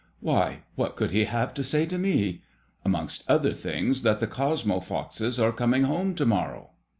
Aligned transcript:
"Why, 0.29 0.63
what 0.73 0.95
could 0.95 1.11
he 1.11 1.25
have 1.25 1.53
to 1.53 1.63
say 1.63 1.85
to 1.85 1.99
me?" 1.99 2.41
"Amongst 2.83 3.23
other 3.29 3.53
things, 3.53 4.01
that 4.01 4.19
the 4.19 4.25
Cosmo 4.25 4.79
Poxes 4.79 5.37
are 5.39 5.51
coming 5.51 5.83
home 5.83 6.15
to 6.15 6.25
morrow." 6.25 6.71